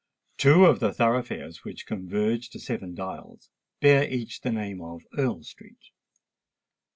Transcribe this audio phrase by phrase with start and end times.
[0.39, 3.51] Two of the thoroughfares which converge to Seven Dials,
[3.81, 5.91] bear each the name of Earl Street.